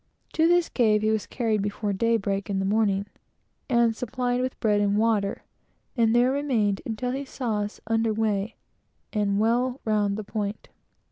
To 0.33 0.47
this 0.47 0.67
cave 0.67 1.03
he 1.03 1.11
was 1.11 1.27
carried 1.27 1.61
before 1.61 1.93
daybreak 1.93 2.49
in 2.49 2.57
the 2.57 2.65
morning, 2.65 3.05
and 3.69 3.95
supplied 3.95 4.41
with 4.41 4.59
bread 4.59 4.81
and 4.81 4.97
water, 4.97 5.43
and 5.95 6.15
there 6.15 6.31
remained 6.31 6.81
until 6.87 7.11
he 7.11 7.23
saw 7.23 7.59
us 7.59 7.79
under 7.85 8.11
weigh 8.11 8.55
and 9.13 9.39
well 9.39 9.79
round 9.85 10.17
the 10.17 10.23
point. 10.23 10.69